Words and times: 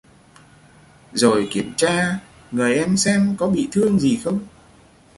rồi 1.13 1.47
kiểm 1.51 1.73
tra 1.77 2.19
người 2.51 2.75
em 2.75 2.97
xem 2.97 3.35
có 3.39 3.47
bị 3.47 3.69
thương 3.71 3.99
gì 3.99 4.19
không 4.23 4.39